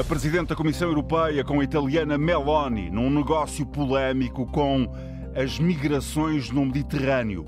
A 0.00 0.02
Presidente 0.02 0.48
da 0.48 0.56
Comissão 0.56 0.88
Europeia 0.88 1.44
com 1.44 1.60
a 1.60 1.64
italiana 1.64 2.16
Meloni 2.16 2.88
num 2.88 3.10
negócio 3.10 3.66
polémico 3.66 4.46
com 4.46 4.90
as 5.36 5.58
migrações 5.58 6.50
no 6.50 6.64
Mediterrâneo. 6.64 7.44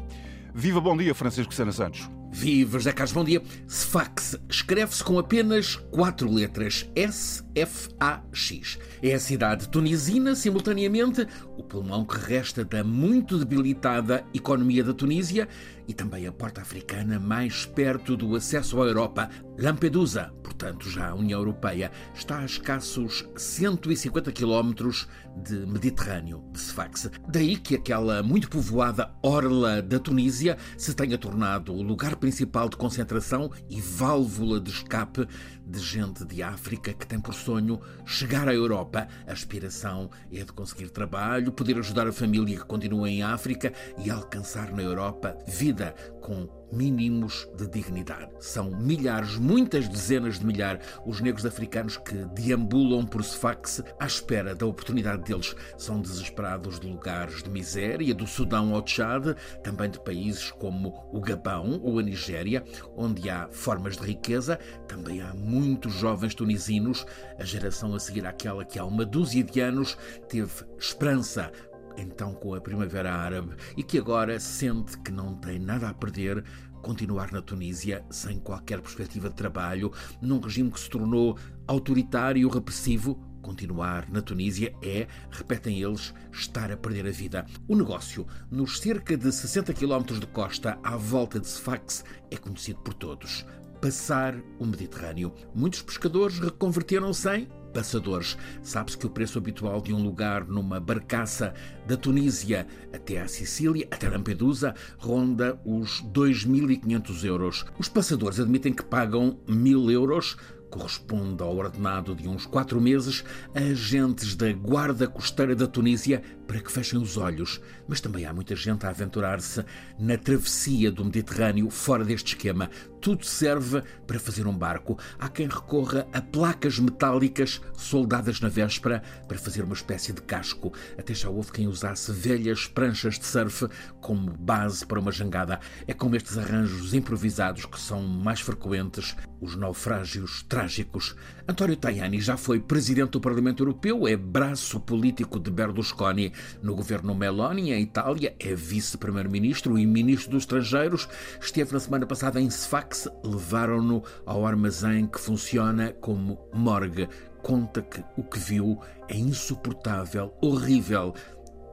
Viva 0.55 0.79
bom 0.79 0.95
dia, 0.95 1.15
Francisco 1.15 1.55
Sena 1.55 1.73
Santos. 1.73 2.07
Viva, 2.31 2.79
José 2.79 2.93
Carlos, 2.93 3.13
bom 3.13 3.23
dia. 3.23 3.41
Sfax 3.69 4.37
escreve-se 4.51 5.05
com 5.05 5.21
apenas 5.21 5.77
quatro 5.93 6.29
letras: 6.29 6.91
S-F-A-X. 6.97 8.77
É 9.01 9.15
a 9.15 9.21
cidade 9.21 9.69
tunisina, 9.69 10.35
simultaneamente, 10.35 11.27
o 11.57 11.63
pulmão 11.63 12.05
que 12.05 12.19
resta 12.19 12.65
da 12.65 12.83
muito 12.83 13.39
debilitada 13.39 14.25
economia 14.35 14.83
da 14.83 14.93
Tunísia 14.93 15.49
e 15.87 15.95
também 15.95 16.27
a 16.27 16.33
porta 16.33 16.61
africana 16.61 17.21
mais 17.21 17.67
perto 17.67 18.17
do 18.17 18.35
acesso 18.35 18.83
à 18.83 18.87
Europa. 18.87 19.31
Lampedusa, 19.57 20.33
portanto 20.43 20.91
já 20.91 21.11
a 21.11 21.15
União 21.15 21.39
Europeia, 21.39 21.93
está 22.13 22.41
a 22.41 22.45
escassos 22.45 23.25
150 23.37 24.33
quilómetros 24.33 25.07
de 25.37 25.65
Mediterrâneo, 25.67 26.45
de 26.53 26.59
Sfax. 26.59 27.11
Daí 27.29 27.57
que 27.57 27.77
aquela 27.77 28.23
muito 28.23 28.49
povoada 28.49 29.15
orla 29.23 29.81
da 29.81 29.99
Tunísia 29.99 30.59
se 30.77 30.95
tenha 30.95 31.17
tornado 31.17 31.73
o 31.73 31.83
lugar 31.83 32.17
principal 32.17 32.69
de 32.69 32.77
concentração 32.77 33.51
e 33.69 33.81
válvula 33.81 34.61
de 34.61 34.71
escape 34.71 35.27
de 35.67 35.79
gente 35.79 36.25
de 36.25 36.43
África 36.43 36.93
que 36.93 37.07
tem 37.07 37.21
por 37.21 37.35
sonho 37.35 37.81
chegar 38.05 38.49
à 38.49 38.55
Europa. 38.55 39.07
A 39.27 39.33
aspiração 39.33 40.11
é 40.33 40.45
de 40.45 40.53
conseguir 40.53 40.91
trabalho, 40.91 41.53
poder 41.53 41.79
ajudar 41.79 42.07
a 42.07 42.13
família 42.13 42.59
que 42.59 42.65
continua 42.65 43.09
em 43.09 43.23
África 43.23 43.73
e 43.99 44.11
alcançar 44.11 44.73
na 44.73 44.83
Europa 44.83 45.37
vida 45.47 45.95
com 46.25 46.49
mínimos 46.73 47.47
de 47.55 47.69
dignidade. 47.69 48.31
São 48.41 48.71
milhares, 48.71 49.37
muitas 49.37 49.87
dezenas 49.87 50.39
de 50.39 50.47
milhares, 50.47 50.85
os 51.05 51.21
negros 51.21 51.45
africanos 51.45 51.99
que 51.99 52.15
deambulam 52.35 53.05
por 53.05 53.23
Sfax 53.23 53.83
à 54.01 54.07
espera 54.07 54.55
da 54.55 54.65
oportunidade 54.65 55.23
deles. 55.23 55.55
São 55.77 56.01
desesperados 56.01 56.81
de 56.81 56.89
lugares 56.89 57.43
de 57.43 57.51
miséria, 57.51 58.15
do 58.15 58.27
Sudão 58.27 58.75
ao 58.75 58.83
Tchad, 58.83 59.37
também 59.63 59.91
de 59.91 60.01
países 60.01 60.51
como 60.51 60.95
o 61.13 61.21
Gabão 61.21 61.79
ou 61.83 61.99
a 61.99 62.03
Nigéria, 62.03 62.65
onde 62.97 63.29
há 63.29 63.47
formas 63.53 63.99
de 63.99 64.07
riqueza. 64.07 64.59
Também 64.89 65.21
há 65.21 65.35
muitos 65.35 65.93
jovens 65.93 66.35
tunisinos, 66.35 67.07
a 67.39 67.45
geração 67.45 67.95
a 67.95 68.01
seguir 68.01 68.27
àquela 68.27 68.65
que 68.65 68.79
há 68.79 68.85
uma 68.85 69.05
dúzia 69.05 69.45
de 69.45 69.61
anos 69.61 69.97
teve 70.27 70.65
esperança 70.79 71.53
então 71.97 72.35
com 72.35 72.55
a 72.55 72.61
Primavera 72.61 73.13
Árabe 73.13 73.55
e 73.77 73.83
que 73.83 73.99
agora 73.99 74.39
sente 74.41 74.99
que 74.99 75.13
não 75.13 75.35
tem 75.35 75.59
nada 75.59 75.89
a 75.89 75.95
perder 75.95 76.45
continuar 76.83 77.33
na 77.33 77.41
Tunísia 77.41 78.05
sem 78.11 78.39
qualquer 78.39 78.81
perspectiva 78.81 79.31
de 79.31 79.35
trabalho, 79.35 79.91
num 80.21 80.39
regime 80.39 80.71
que 80.71 80.79
se 80.79 80.91
tornou 80.91 81.39
autoritário, 81.67 82.47
repressivo, 82.49 83.19
continuar 83.41 84.09
na 84.11 84.21
Tunísia 84.21 84.75
é, 84.83 85.07
repetem 85.31 85.83
eles, 85.83 86.13
estar 86.31 86.71
a 86.71 86.77
perder 86.77 87.07
a 87.07 87.11
vida. 87.11 87.47
O 87.69 87.75
negócio, 87.75 88.27
nos 88.51 88.79
cerca 88.79 89.17
de 89.17 89.33
60 89.33 89.73
km 89.73 90.19
de 90.19 90.27
costa 90.27 90.79
à 90.83 90.97
volta 90.97 91.41
de 91.41 91.47
Sfax, 91.47 92.05
é 92.31 92.37
conhecido 92.37 92.81
por 92.81 92.95
todos. 92.95 93.47
Passar 93.85 94.35
o 94.59 94.65
Mediterrâneo. 94.65 95.31
Muitos 95.55 95.83
pescadores 95.83 96.39
reconverteram-se 96.39 97.29
em 97.37 97.49
passadores. 97.75 98.35
Sabe-se 98.63 98.97
que 98.97 99.05
o 99.05 99.11
preço 99.11 99.37
habitual 99.37 99.83
de 99.83 99.93
um 99.93 100.03
lugar 100.03 100.47
numa 100.47 100.81
barcaça 100.81 101.53
da 101.87 101.95
Tunísia 101.95 102.67
até 102.95 103.21
à 103.21 103.29
Sicília, 103.29 103.87
até 103.91 104.09
Lampedusa, 104.09 104.75
ronda 104.97 105.61
os 105.67 106.03
2.500 106.03 107.25
euros. 107.25 107.67
Os 107.79 107.87
passadores 107.87 108.41
admitem 108.41 108.73
que 108.73 108.85
pagam 108.85 109.39
1.000 109.47 109.93
euros 109.93 110.39
corresponde 110.75 111.41
ao 111.41 111.57
ordenado 111.57 112.17
de 112.17 112.27
uns 112.29 112.47
quatro 112.47 112.81
meses 112.81 113.25
a 113.55 113.61
agentes 113.61 114.35
da 114.35 114.53
Guarda 114.53 115.07
Costeira 115.07 115.55
da 115.55 115.69
Tunísia 115.69 116.21
para 116.49 116.59
que 116.59 116.73
fechem 116.73 116.99
os 117.01 117.17
olhos. 117.17 117.61
Mas 117.87 118.01
também 118.01 118.27
há 118.27 118.33
muita 118.35 118.57
gente 118.57 118.85
a 118.85 118.89
aventurar-se 118.89 119.65
na 119.97 120.19
travessia 120.19 120.91
do 120.91 121.05
Mediterrâneo 121.05 121.71
fora 121.71 122.05
deste 122.05 122.35
esquema. 122.35 122.69
Tudo 123.05 123.27
serve 123.27 123.83
para 124.07 124.19
fazer 124.19 124.47
um 124.47 124.57
barco. 124.57 124.99
Há 125.19 125.29
quem 125.29 125.47
recorra 125.47 126.07
a 126.11 126.23
placas 126.23 126.79
metálicas 126.79 127.61
soldadas 127.77 128.41
na 128.41 128.49
véspera 128.49 129.03
para 129.29 129.37
fazer 129.37 129.63
uma 129.63 129.75
espécie 129.75 130.11
de 130.15 130.23
casco. 130.23 130.73
Até 130.97 131.13
já 131.13 131.29
houve 131.29 131.53
quem 131.53 131.69
usasse 131.69 132.11
velhas 132.11 132.67
pranchas 132.67 133.19
de 133.19 133.27
surf 133.27 133.69
como 134.01 134.33
base 134.33 134.87
para 134.87 134.99
uma 134.99 135.13
jangada. 135.13 135.61
É 135.87 135.93
com 135.93 136.15
estes 136.15 136.39
arranjos 136.39 136.95
improvisados 136.95 137.67
que 137.67 137.79
são 137.79 138.01
mais 138.03 138.41
frequentes 138.41 139.15
os 139.45 139.55
naufrágios 139.55 140.43
trágicos. 140.49 141.15
António 141.47 141.77
Tajani 141.77 142.21
já 142.21 142.37
foi 142.37 142.59
presidente 142.59 143.11
do 143.11 143.21
Parlamento 143.21 143.63
Europeu, 143.63 144.09
é 144.09 144.17
braço 144.17 144.81
político 144.81 145.39
de 145.39 145.51
Berlusconi 145.51 146.33
no 146.63 146.75
governo 146.75 147.15
Meloni, 147.15 147.71
em 147.71 147.83
Itália, 147.83 148.35
é 148.41 148.55
vice-primeiro-ministro 148.55 149.79
e 149.79 149.87
ministro 149.87 150.31
dos 150.31 150.45
Estrangeiros. 150.45 151.07
Esteve 151.39 151.75
na 151.75 151.81
semana 151.81 152.07
passada 152.07 152.41
em 152.41 152.49
Sfax, 152.49 152.94
levaram-no 153.23 154.03
ao 154.25 154.47
armazém 154.47 155.07
que 155.07 155.21
funciona 155.21 155.93
como 156.01 156.39
morgue. 156.53 157.09
Conta 157.43 157.83
que 157.83 158.03
o 158.17 158.23
que 158.23 158.39
viu 158.39 158.81
é 159.09 159.17
insuportável, 159.17 160.35
horrível 160.41 161.15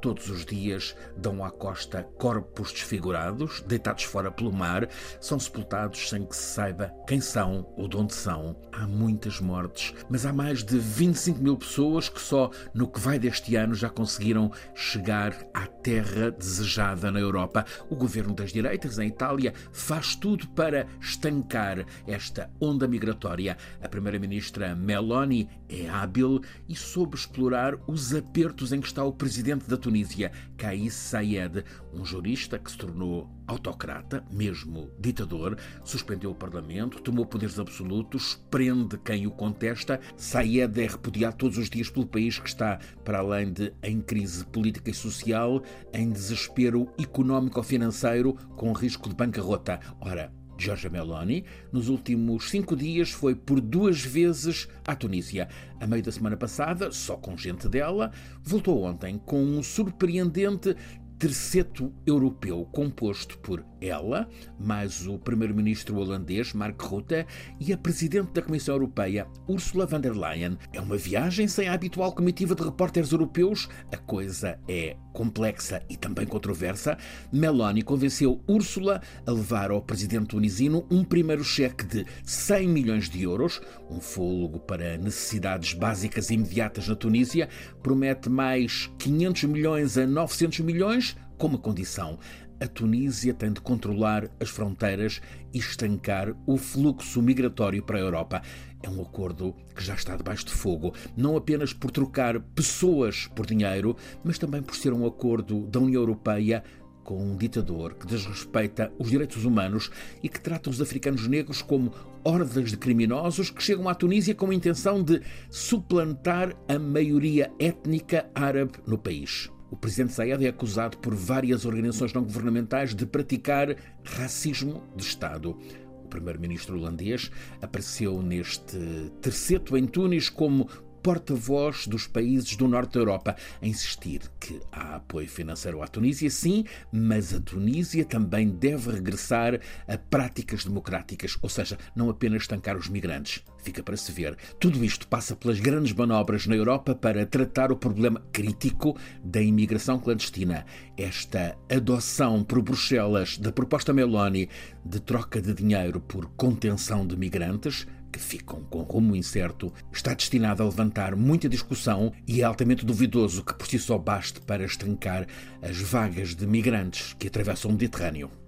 todos 0.01 0.29
os 0.29 0.43
dias 0.43 0.95
dão 1.15 1.45
à 1.45 1.51
costa 1.51 2.03
corpos 2.17 2.73
desfigurados, 2.73 3.61
deitados 3.61 4.03
fora 4.03 4.31
pelo 4.31 4.51
mar, 4.51 4.89
são 5.19 5.39
sepultados 5.39 6.09
sem 6.09 6.25
que 6.25 6.35
se 6.35 6.55
saiba 6.55 6.91
quem 7.07 7.21
são 7.21 7.71
ou 7.77 7.87
de 7.87 7.95
onde 7.95 8.13
são. 8.13 8.59
Há 8.71 8.87
muitas 8.87 9.39
mortes, 9.39 9.93
mas 10.09 10.25
há 10.25 10.33
mais 10.33 10.63
de 10.63 10.79
25 10.79 11.41
mil 11.41 11.55
pessoas 11.55 12.09
que 12.09 12.19
só 12.19 12.49
no 12.73 12.87
que 12.87 12.99
vai 12.99 13.19
deste 13.19 13.55
ano 13.55 13.75
já 13.75 13.89
conseguiram 13.89 14.51
chegar 14.73 15.35
à 15.53 15.67
terra 15.67 16.31
desejada 16.31 17.11
na 17.11 17.19
Europa. 17.19 17.63
O 17.89 17.95
governo 17.95 18.33
das 18.33 18.51
direitas, 18.51 18.97
em 18.97 19.07
Itália, 19.07 19.53
faz 19.71 20.15
tudo 20.15 20.47
para 20.49 20.87
estancar 20.99 21.85
esta 22.07 22.49
onda 22.59 22.87
migratória. 22.87 23.55
A 23.81 23.87
primeira-ministra 23.87 24.73
Meloni 24.75 25.47
é 25.69 25.87
hábil 25.87 26.41
e 26.67 26.75
soube 26.75 27.15
explorar 27.15 27.77
os 27.87 28.15
apertos 28.15 28.73
em 28.73 28.81
que 28.81 28.87
está 28.87 29.03
o 29.03 29.13
presidente 29.13 29.67
da 29.67 29.77
Tunísia 29.77 29.90
Tunísia, 29.91 30.31
Kais 30.55 30.93
Sayed, 30.93 31.65
um 31.93 32.05
jurista 32.05 32.57
que 32.57 32.71
se 32.71 32.77
tornou 32.77 33.29
autocrata, 33.45 34.23
mesmo 34.31 34.89
ditador, 34.97 35.57
suspendeu 35.83 36.31
o 36.31 36.35
parlamento, 36.35 37.01
tomou 37.01 37.25
poderes 37.25 37.59
absolutos, 37.59 38.41
prende 38.49 38.97
quem 38.97 39.27
o 39.27 39.31
contesta. 39.31 39.99
Sayed 40.15 40.79
é 40.79 40.87
repudiado 40.87 41.35
todos 41.35 41.57
os 41.57 41.69
dias 41.69 41.89
pelo 41.89 42.07
país 42.07 42.39
que 42.39 42.47
está, 42.47 42.79
para 43.03 43.19
além 43.19 43.51
de 43.51 43.73
em 43.83 43.99
crise 43.99 44.45
política 44.45 44.89
e 44.89 44.93
social, 44.93 45.61
em 45.93 46.09
desespero 46.09 46.89
económico-financeiro 46.97 48.33
com 48.55 48.71
risco 48.71 49.09
de 49.09 49.15
bancarrota. 49.15 49.77
Ora, 49.99 50.31
Giorgia 50.61 50.91
Meloni, 50.91 51.43
nos 51.71 51.89
últimos 51.89 52.51
cinco 52.51 52.75
dias 52.75 53.09
foi 53.09 53.33
por 53.33 53.59
duas 53.59 53.99
vezes 53.99 54.67
à 54.85 54.95
Tunísia. 54.95 55.49
A 55.79 55.87
meio 55.87 56.03
da 56.03 56.11
semana 56.11 56.37
passada, 56.37 56.91
só 56.91 57.15
com 57.17 57.35
gente 57.35 57.67
dela, 57.67 58.11
voltou 58.43 58.83
ontem 58.83 59.19
com 59.25 59.43
um 59.43 59.63
surpreendente 59.63 60.75
terceto 61.21 61.93
europeu 62.03 62.67
composto 62.71 63.37
por 63.37 63.63
ela, 63.79 64.27
mais 64.59 65.05
o 65.05 65.19
primeiro-ministro 65.19 65.95
holandês 65.99 66.51
Mark 66.51 66.81
Rutte 66.81 67.27
e 67.59 67.71
a 67.71 67.77
presidente 67.77 68.31
da 68.31 68.41
Comissão 68.41 68.73
Europeia 68.73 69.27
Ursula 69.47 69.85
von 69.85 69.99
der 69.99 70.15
Leyen. 70.15 70.57
É 70.73 70.81
uma 70.81 70.97
viagem 70.97 71.47
sem 71.47 71.69
a 71.69 71.73
habitual 71.73 72.11
comitiva 72.13 72.55
de 72.55 72.63
repórteres 72.63 73.11
europeus. 73.11 73.69
A 73.91 73.97
coisa 73.97 74.57
é 74.67 74.97
complexa 75.13 75.83
e 75.87 75.95
também 75.95 76.25
controversa. 76.25 76.97
Meloni 77.31 77.83
convenceu 77.83 78.41
Ursula 78.47 78.99
a 79.25 79.31
levar 79.31 79.69
ao 79.69 79.81
presidente 79.81 80.29
tunisino 80.29 80.87
um 80.89 81.03
primeiro 81.03 81.43
cheque 81.43 81.85
de 81.85 82.05
100 82.23 82.67
milhões 82.67 83.09
de 83.09 83.21
euros, 83.21 83.61
um 83.91 83.99
fôlego 83.99 84.59
para 84.59 84.97
necessidades 84.97 85.73
básicas 85.73 86.31
imediatas 86.31 86.87
na 86.87 86.95
Tunísia, 86.95 87.47
promete 87.83 88.27
mais 88.27 88.89
500 88.97 89.43
milhões 89.43 89.97
a 89.97 90.07
900 90.07 90.59
milhões 90.61 91.10
com 91.41 91.47
uma 91.47 91.57
condição. 91.57 92.19
A 92.59 92.67
Tunísia 92.67 93.33
tem 93.33 93.51
de 93.51 93.59
controlar 93.59 94.29
as 94.39 94.47
fronteiras 94.47 95.19
e 95.51 95.57
estancar 95.57 96.35
o 96.45 96.55
fluxo 96.55 97.19
migratório 97.19 97.81
para 97.81 97.97
a 97.97 97.99
Europa. 97.99 98.43
É 98.83 98.87
um 98.87 99.01
acordo 99.01 99.55
que 99.75 99.83
já 99.83 99.95
está 99.95 100.15
debaixo 100.15 100.45
de 100.45 100.51
fogo, 100.51 100.93
não 101.17 101.35
apenas 101.35 101.73
por 101.73 101.89
trocar 101.89 102.39
pessoas 102.39 103.25
por 103.25 103.47
dinheiro, 103.47 103.95
mas 104.23 104.37
também 104.37 104.61
por 104.61 104.75
ser 104.75 104.93
um 104.93 105.03
acordo 105.03 105.65
da 105.65 105.79
União 105.79 106.03
Europeia 106.03 106.63
com 107.03 107.17
um 107.17 107.35
ditador 107.35 107.95
que 107.95 108.05
desrespeita 108.05 108.93
os 108.99 109.09
direitos 109.09 109.43
humanos 109.43 109.89
e 110.21 110.29
que 110.29 110.39
trata 110.39 110.69
os 110.69 110.79
africanos 110.79 111.27
negros 111.27 111.63
como 111.63 111.91
hordas 112.23 112.69
de 112.69 112.77
criminosos 112.77 113.49
que 113.49 113.63
chegam 113.63 113.89
à 113.89 113.95
Tunísia 113.95 114.35
com 114.35 114.51
a 114.51 114.53
intenção 114.53 115.01
de 115.01 115.23
suplantar 115.49 116.55
a 116.67 116.77
maioria 116.77 117.51
étnica 117.57 118.29
árabe 118.35 118.73
no 118.85 118.99
país. 118.99 119.49
O 119.71 119.77
presidente 119.77 120.11
Sayed 120.11 120.45
é 120.45 120.49
acusado 120.49 120.97
por 120.97 121.15
várias 121.15 121.65
organizações 121.65 122.11
não 122.11 122.23
governamentais 122.23 122.93
de 122.93 123.05
praticar 123.05 123.73
racismo 124.03 124.83
de 124.97 125.03
Estado. 125.03 125.57
O 126.03 126.07
primeiro-ministro 126.09 126.77
holandês, 126.77 127.31
apareceu 127.61 128.21
neste 128.21 128.77
terceto 129.21 129.77
em 129.77 129.87
Tunis 129.87 130.29
como 130.29 130.67
porta-voz 131.01 131.87
dos 131.87 132.07
países 132.07 132.55
do 132.55 132.67
norte 132.67 132.93
da 132.93 132.99
Europa 132.99 133.35
a 133.61 133.67
insistir 133.67 134.21
que 134.39 134.59
há 134.71 134.95
apoio 134.95 135.27
financeiro 135.27 135.81
à 135.81 135.87
Tunísia, 135.87 136.29
sim, 136.29 136.65
mas 136.91 137.33
a 137.33 137.39
Tunísia 137.39 138.05
também 138.05 138.49
deve 138.49 138.91
regressar 138.91 139.59
a 139.87 139.97
práticas 139.97 140.63
democráticas, 140.63 141.37
ou 141.41 141.49
seja, 141.49 141.77
não 141.95 142.09
apenas 142.09 142.43
estancar 142.43 142.77
os 142.77 142.87
migrantes. 142.87 143.43
Fica 143.63 143.83
para 143.83 143.95
se 143.95 144.11
ver. 144.11 144.35
Tudo 144.59 144.83
isto 144.83 145.07
passa 145.07 145.35
pelas 145.35 145.59
grandes 145.59 145.93
manobras 145.93 146.47
na 146.47 146.55
Europa 146.55 146.95
para 146.95 147.25
tratar 147.25 147.71
o 147.71 147.75
problema 147.75 148.21
crítico 148.31 148.97
da 149.23 149.41
imigração 149.41 149.99
clandestina. 149.99 150.65
Esta 150.97 151.55
adoção 151.69 152.43
por 152.43 152.61
Bruxelas 152.61 153.37
da 153.37 153.51
proposta 153.51 153.93
Meloni 153.93 154.49
de 154.83 154.99
troca 154.99 155.41
de 155.41 155.53
dinheiro 155.53 155.99
por 155.99 156.25
contenção 156.35 157.05
de 157.05 157.15
migrantes 157.15 157.85
que 158.11 158.19
ficam 158.19 158.61
com 158.63 158.81
rumo 158.81 159.15
incerto, 159.15 159.73
está 159.91 160.13
destinado 160.13 160.61
a 160.61 160.65
levantar 160.65 161.15
muita 161.15 161.47
discussão 161.47 162.11
e 162.27 162.41
é 162.41 162.43
altamente 162.43 162.85
duvidoso 162.85 163.43
que 163.43 163.53
por 163.53 163.67
si 163.67 163.79
só 163.79 163.97
baste 163.97 164.41
para 164.41 164.65
estancar 164.65 165.25
as 165.61 165.77
vagas 165.77 166.35
de 166.35 166.45
migrantes 166.45 167.15
que 167.17 167.27
atravessam 167.27 167.71
o 167.71 167.73
Mediterrâneo. 167.73 168.40